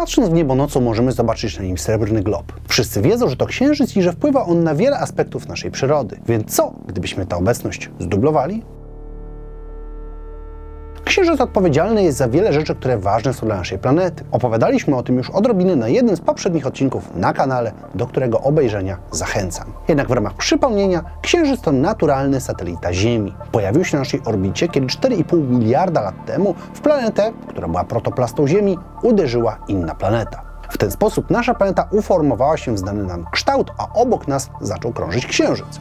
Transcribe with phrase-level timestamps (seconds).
[0.00, 2.52] Patrząc w niebo nocą możemy zobaczyć na nim srebrny glob.
[2.68, 6.20] Wszyscy wiedzą, że to księżyc i że wpływa on na wiele aspektów naszej przyrody.
[6.26, 8.62] Więc co, gdybyśmy tę obecność zdublowali?
[11.10, 14.24] Księżyc odpowiedzialny jest za wiele rzeczy, które ważne są dla naszej planety.
[14.30, 18.98] Opowiadaliśmy o tym już odrobinę na jednym z poprzednich odcinków na kanale, do którego obejrzenia
[19.10, 19.72] zachęcam.
[19.88, 23.34] Jednak w ramach przypomnienia, Księżyc to naturalny satelita Ziemi.
[23.52, 28.46] Pojawił się na naszej orbicie, kiedy 4,5 miliarda lat temu w planetę, która była protoplastą
[28.46, 30.49] Ziemi, uderzyła inna planeta.
[30.70, 34.92] W ten sposób nasza planeta uformowała się w znany nam kształt, a obok nas zaczął
[34.92, 35.80] krążyć Księżyc.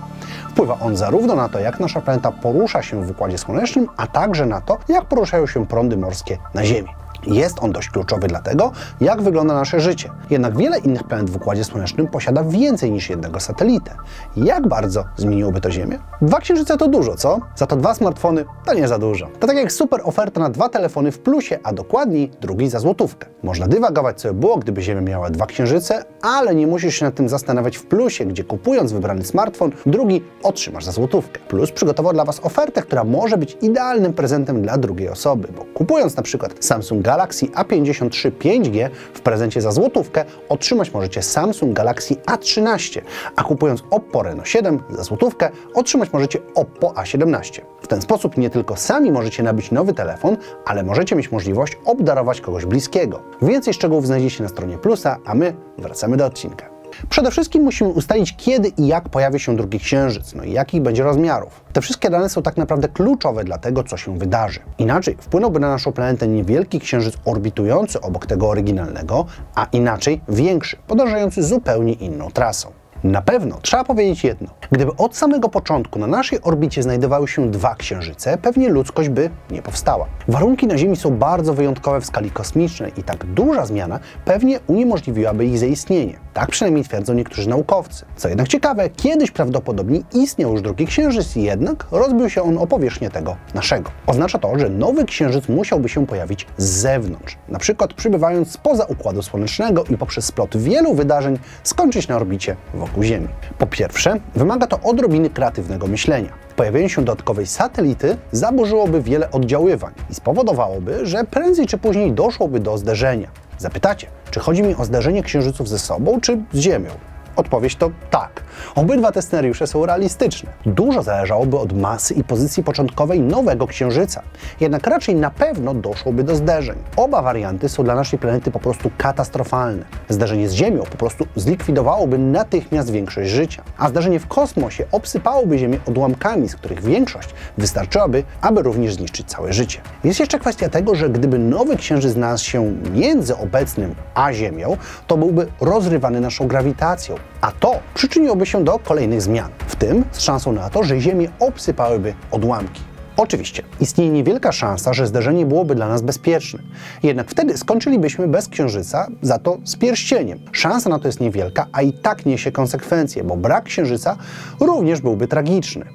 [0.49, 4.45] Wpływa on zarówno na to, jak nasza planeta porusza się w Układzie Słonecznym, a także
[4.45, 6.89] na to, jak poruszają się prądy morskie na Ziemi.
[7.27, 10.09] Jest on dość kluczowy dla tego, jak wygląda nasze życie.
[10.29, 13.95] Jednak wiele innych planet w Układzie Słonecznym posiada więcej niż jednego satelitę.
[14.37, 15.99] Jak bardzo zmieniłoby to Ziemię?
[16.21, 17.39] Dwa księżyce to dużo, co?
[17.55, 19.27] Za to dwa smartfony to nie za dużo.
[19.39, 23.27] To tak jak super oferta na dwa telefony w plusie, a dokładniej drugi za złotówkę.
[23.43, 27.15] Można dywagować, co by było, gdyby Ziemia miała dwa księżyce, ale nie musisz się nad
[27.15, 31.39] tym zastanawiać w plusie, gdzie kupując wybrany smartfon, drugi otrzymasz za złotówkę.
[31.47, 36.15] Plus przygotował dla Was ofertę, która może być idealnym prezentem dla drugiej osoby, bo kupując
[36.15, 43.01] na przykład Samsung Galaxy A53 5G w prezencie za złotówkę, otrzymać możecie Samsung Galaxy A13,
[43.35, 47.61] a kupując Oppo Reno 7 za złotówkę, otrzymać możecie Oppo A17.
[47.81, 52.41] W ten sposób nie tylko sami możecie nabyć nowy telefon, ale możecie mieć możliwość obdarować
[52.41, 53.21] kogoś bliskiego.
[53.41, 56.78] Więcej szczegółów znajdziecie na stronie Plusa, a my wracamy do odcinka.
[57.09, 61.03] Przede wszystkim musimy ustalić, kiedy i jak pojawi się drugi księżyc, no i jakich będzie
[61.03, 61.63] rozmiarów.
[61.73, 64.59] Te wszystkie dane są tak naprawdę kluczowe dla tego, co się wydarzy.
[64.77, 71.43] Inaczej wpłynąłby na naszą planetę niewielki księżyc orbitujący obok tego oryginalnego, a inaczej większy, podążający
[71.43, 72.78] zupełnie inną trasą.
[73.03, 74.47] Na pewno trzeba powiedzieć jedno.
[74.71, 79.61] Gdyby od samego początku na naszej orbicie znajdowały się dwa księżyce, pewnie ludzkość by nie
[79.61, 80.05] powstała.
[80.27, 85.45] Warunki na Ziemi są bardzo wyjątkowe w skali kosmicznej i tak duża zmiana pewnie uniemożliwiłaby
[85.45, 86.19] ich zaistnienie.
[86.33, 88.05] Tak przynajmniej twierdzą niektórzy naukowcy.
[88.15, 93.09] Co jednak ciekawe, kiedyś prawdopodobnie istniał już drugi księżyc, jednak rozbił się on o powierzchnię
[93.09, 93.91] tego naszego.
[94.07, 99.21] Oznacza to, że nowy księżyc musiałby się pojawić z zewnątrz, na przykład przybywając spoza Układu
[99.21, 103.27] Słonecznego i poprzez splot wielu wydarzeń skończyć na orbicie wokół Ziemi.
[103.57, 106.29] Po pierwsze, wymaga to odrobiny kreatywnego myślenia.
[106.55, 112.77] Pojawienie się dodatkowej satelity zaburzyłoby wiele oddziaływań i spowodowałoby, że prędzej czy później doszłoby do
[112.77, 113.27] zderzenia.
[113.57, 116.89] Zapytacie, czy chodzi mi o zdarzenie księżyców ze sobą czy z Ziemią?
[117.35, 118.43] Odpowiedź to tak.
[118.75, 120.51] Obydwa te scenariusze są realistyczne.
[120.65, 124.21] Dużo zależałoby od masy i pozycji początkowej nowego księżyca.
[124.59, 126.75] Jednak raczej na pewno doszłoby do zderzeń.
[126.95, 129.85] Oba warianty są dla naszej planety po prostu katastrofalne.
[130.09, 135.79] Zderzenie z Ziemią po prostu zlikwidowałoby natychmiast większość życia, a zdarzenie w kosmosie obsypałoby Ziemię
[135.87, 139.81] odłamkami, z których większość wystarczyłaby, aby również zniszczyć całe życie.
[140.03, 145.17] Jest jeszcze kwestia tego, że gdyby nowy księżyc znalazł się między obecnym a Ziemią, to
[145.17, 150.51] byłby rozrywany naszą grawitacją, a to przyczyniłoby się do kolejnych zmian, w tym z szansą
[150.51, 152.81] na to, że Ziemię obsypałyby odłamki.
[153.21, 156.59] Oczywiście, istnieje niewielka szansa, że zderzenie byłoby dla nas bezpieczne.
[157.03, 160.39] Jednak wtedy skończylibyśmy bez księżyca, za to z pierścieniem.
[160.51, 164.17] Szansa na to jest niewielka, a i tak niesie konsekwencje, bo brak księżyca
[164.59, 165.85] również byłby tragiczny.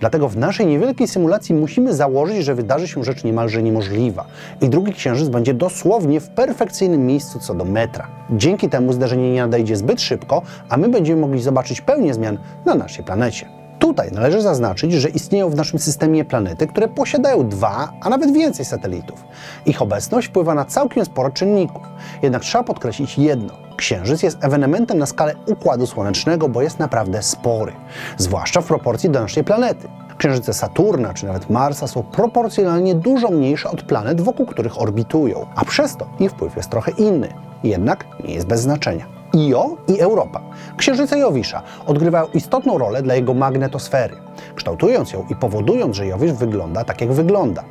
[0.00, 4.26] Dlatego w naszej niewielkiej symulacji musimy założyć, że wydarzy się rzecz niemalże niemożliwa
[4.60, 8.08] i drugi księżyc będzie dosłownie w perfekcyjnym miejscu co do metra.
[8.30, 12.74] Dzięki temu zdarzenie nie nadejdzie zbyt szybko, a my będziemy mogli zobaczyć pełnię zmian na
[12.74, 13.63] naszej planecie.
[13.84, 18.64] Tutaj należy zaznaczyć, że istnieją w naszym systemie planety, które posiadają dwa, a nawet więcej
[18.64, 19.24] satelitów.
[19.66, 21.82] Ich obecność wpływa na całkiem sporo czynników.
[22.22, 23.54] Jednak trzeba podkreślić jedno.
[23.76, 27.72] Księżyc jest ewenementem na skalę Układu Słonecznego, bo jest naprawdę spory,
[28.16, 29.88] zwłaszcza w proporcji do naszej planety.
[30.18, 35.64] Księżyce Saturna czy nawet Marsa są proporcjonalnie dużo mniejsze od planet, wokół których orbitują, a
[35.64, 37.28] przez to ich wpływ jest trochę inny.
[37.64, 39.13] Jednak nie jest bez znaczenia.
[39.34, 40.40] Io i Europa.
[40.76, 44.16] Księżyce Jowisza odgrywają istotną rolę dla jego magnetosfery,
[44.54, 47.64] kształtując ją i powodując, że Jowisz wygląda tak, jak wygląda.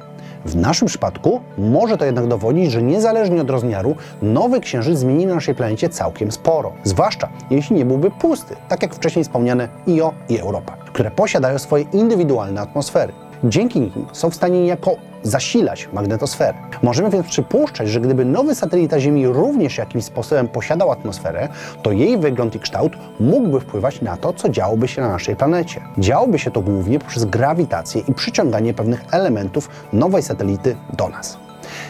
[0.45, 5.35] W naszym przypadku może to jednak dowodzić, że niezależnie od rozmiaru, nowy księżyc zmieni na
[5.35, 6.73] naszej planecie całkiem sporo.
[6.83, 11.85] Zwłaszcza jeśli nie byłby pusty, tak jak wcześniej wspomniane Io i Europa, które posiadają swoje
[11.93, 13.13] indywidualne atmosfery.
[13.43, 16.53] Dzięki nim są w stanie niejako zasilać magnetosferę.
[16.83, 21.49] Możemy więc przypuszczać, że gdyby nowy satelita Ziemi również jakimś sposobem posiadał atmosferę,
[21.83, 25.81] to jej wygląd i kształt mógłby wpływać na to, co działoby się na naszej planecie.
[25.97, 31.42] Działoby się to głównie poprzez grawitację i przyciąganie pewnych elementów nowej satelity do nas.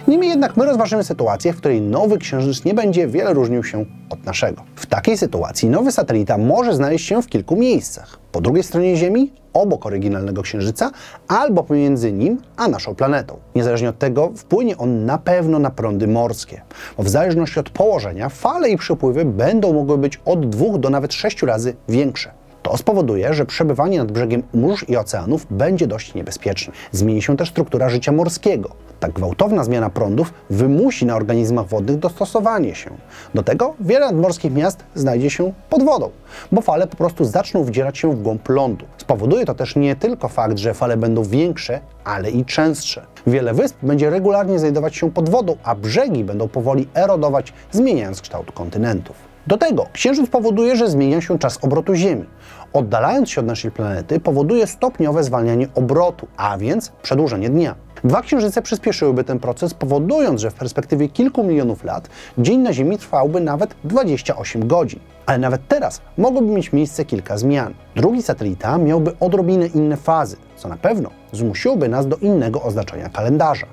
[0.08, 4.26] Niemniej jednak my rozważymy sytuację, w której nowy księżyc nie będzie wiele różnił się od
[4.26, 4.64] naszego.
[4.76, 8.20] W takiej sytuacji nowy satelita może znaleźć się w kilku miejscach.
[8.32, 10.92] Po drugiej stronie Ziemi, obok oryginalnego księżyca,
[11.28, 13.40] albo pomiędzy nim a naszą planetą.
[13.56, 16.62] Niezależnie od tego wpłynie on na pewno na prądy morskie,
[16.98, 21.14] bo w zależności od położenia fale i przypływy będą mogły być od dwóch do nawet
[21.14, 22.43] sześciu razy większe.
[22.64, 26.74] To spowoduje, że przebywanie nad brzegiem mórz i oceanów będzie dość niebezpieczne.
[26.92, 28.70] Zmieni się też struktura życia morskiego.
[29.00, 32.90] Tak gwałtowna zmiana prądów wymusi na organizmach wodnych dostosowanie się.
[33.34, 36.10] Do tego wiele nadmorskich miast znajdzie się pod wodą,
[36.52, 38.86] bo fale po prostu zaczną wdzierać się w głąb lądu.
[38.98, 43.06] Spowoduje to też nie tylko fakt, że fale będą większe, ale i częstsze.
[43.28, 48.52] Wiele wysp będzie regularnie znajdować się pod wodą, a brzegi będą powoli erodować, zmieniając kształt
[48.52, 49.33] kontynentów.
[49.48, 52.26] Do tego Księżyc powoduje, że zmienia się czas obrotu Ziemi.
[52.74, 57.76] Oddalając się od naszej planety, powoduje stopniowe zwalnianie obrotu, a więc przedłużenie dnia.
[58.04, 62.98] Dwa księżyce przyspieszyłyby ten proces, powodując, że w perspektywie kilku milionów lat dzień na Ziemi
[62.98, 65.00] trwałby nawet 28 godzin.
[65.26, 67.74] Ale nawet teraz mogłoby mieć miejsce kilka zmian.
[67.96, 73.68] Drugi satelita miałby odrobinę inne fazy, co na pewno zmusiłoby nas do innego oznaczenia kalendarza.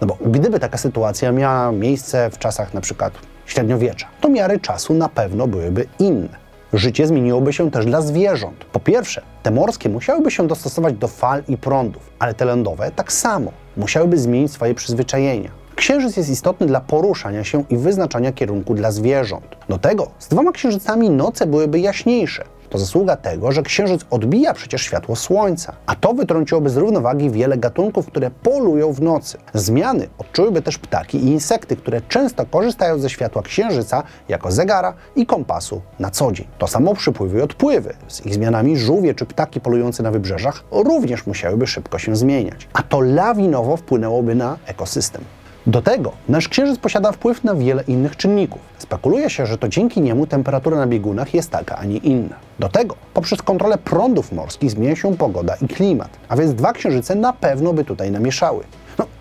[0.00, 3.12] No bo gdyby taka sytuacja miała miejsce w czasach przykład
[3.46, 6.46] średniowiecza, to miary czasu na pewno byłyby inne.
[6.72, 8.64] Życie zmieniłoby się też dla zwierząt.
[8.64, 13.12] Po pierwsze, te morskie musiałyby się dostosować do fal i prądów, ale te lądowe tak
[13.12, 15.50] samo musiałyby zmienić swoje przyzwyczajenia.
[15.76, 19.56] Księżyc jest istotny dla poruszania się i wyznaczania kierunku dla zwierząt.
[19.68, 22.44] Do tego z dwoma księżycami noce byłyby jaśniejsze,
[22.76, 27.56] to zasługa tego, że Księżyc odbija przecież światło Słońca, a to wytrąciłoby z równowagi wiele
[27.56, 29.38] gatunków, które polują w nocy.
[29.54, 35.26] Zmiany odczułyby też ptaki i insekty, które często korzystają ze światła Księżyca jako zegara i
[35.26, 36.46] kompasu na co dzień.
[36.58, 37.94] To samo przypływy i odpływy.
[38.08, 42.82] Z ich zmianami żółwie czy ptaki polujące na wybrzeżach również musiałyby szybko się zmieniać, a
[42.82, 45.24] to lawinowo wpłynęłoby na ekosystem.
[45.66, 48.60] Do tego nasz Księżyc posiada wpływ na wiele innych czynników.
[48.78, 52.36] Spekuluje się, że to dzięki niemu temperatura na biegunach jest taka, a nie inna.
[52.58, 57.14] Do tego poprzez kontrolę prądów morskich zmienia się pogoda i klimat, a więc dwa księżyce
[57.14, 58.64] na pewno by tutaj namieszały.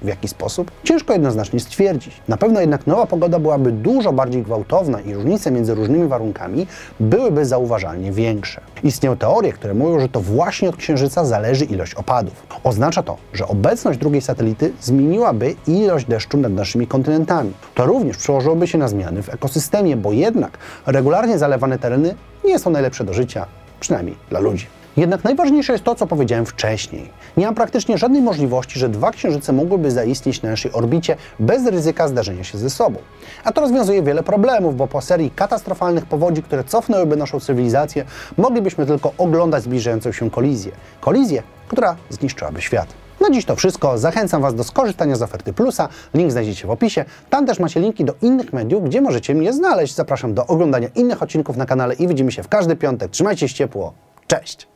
[0.06, 0.72] W jaki sposób?
[0.84, 2.22] Ciężko jednoznacznie stwierdzić.
[2.28, 6.68] Na pewno jednak nowa pogoda byłaby dużo bardziej gwałtowna i różnice między różnymi warunkami
[7.00, 8.62] byłyby zauważalnie większe.
[8.84, 12.34] Istnieją teorie, które mówią, że to właśnie od Księżyca zależy ilość opadów.
[12.64, 17.54] Oznacza to, że obecność drugiej satelity zmieniłaby ilość deszczu nad naszymi kontynentami.
[17.76, 22.16] To również przełożyłoby się na zmiany w ekosystemie, bo jednak regularnie zalewane tereny
[22.46, 23.46] nie są najlepsze do życia,
[23.80, 24.68] przynajmniej dla ludzi.
[24.98, 27.10] Jednak najważniejsze jest to, co powiedziałem wcześniej.
[27.38, 32.08] Nie ma praktycznie żadnej możliwości, że dwa księżyce mogłyby zaistnieć na naszej orbicie bez ryzyka
[32.08, 33.00] zdarzenia się ze sobą.
[33.44, 38.06] A to rozwiązuje wiele problemów, bo po serii katastrofalnych powodzi, które cofnęłyby naszą cywilizację,
[38.38, 40.72] moglibyśmy tylko oglądać zbliżającą się kolizję.
[41.02, 42.88] Kolizję, która zniszczyłaby świat.
[43.22, 43.98] Na dziś to wszystko.
[43.98, 45.90] Zachęcam Was do skorzystania z oferty Plusa.
[46.14, 47.06] Link znajdziecie w opisie.
[47.30, 49.96] Tam też macie linki do innych mediów, gdzie możecie mnie znaleźć.
[49.96, 53.12] Zapraszam do oglądania innych odcinków na kanale i widzimy się w każdy piątek.
[53.12, 53.94] Trzymajcie się ciepło.
[54.28, 54.75] Cześć!